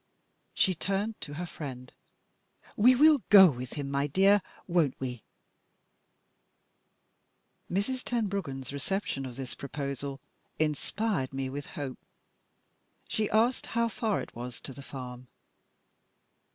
[0.55, 1.93] She turned to her friend.
[2.75, 5.21] "We will go with him, my dear, won't we?"
[7.69, 8.01] Mrs.
[8.03, 10.19] Tenbruggen's reception of this proposal
[10.57, 11.99] inspired me with hope;
[13.09, 15.27] she asked how far it was to the farm.